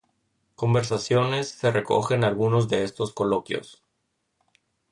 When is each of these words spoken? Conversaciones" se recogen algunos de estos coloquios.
Conversaciones" 0.55 1.49
se 1.49 1.69
recogen 1.69 2.23
algunos 2.23 2.67
de 2.67 2.83
estos 2.83 3.13
coloquios. 3.13 3.83